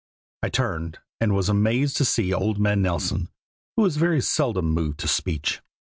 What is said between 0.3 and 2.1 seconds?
I turned, and was amazed to